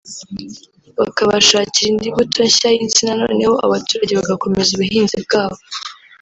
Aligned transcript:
bakabashakira 0.99 1.87
indi 1.91 2.07
mbuto 2.13 2.39
nshya 2.49 2.69
y’insina 2.75 3.13
noneho 3.23 3.53
abaturage 3.65 4.13
bagakomeza 4.19 4.69
ubuhinzi 4.73 5.15
bwabo 5.25 5.59